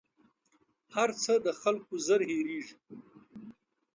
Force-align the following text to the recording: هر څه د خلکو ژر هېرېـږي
هر 0.95 1.09
څه 1.23 1.33
د 1.45 1.47
خلکو 1.61 1.93
ژر 2.05 2.21
هېرېـږي 2.29 2.77